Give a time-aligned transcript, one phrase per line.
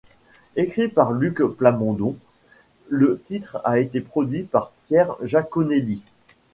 [0.55, 2.15] Écrit par Luc Plamondon,
[2.89, 6.01] le titre a été produit par Pierre Jaconelli.